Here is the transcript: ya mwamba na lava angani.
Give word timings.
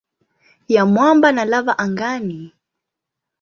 ya 0.67 0.85
mwamba 0.85 1.31
na 1.31 1.45
lava 1.45 1.77
angani. 1.77 2.53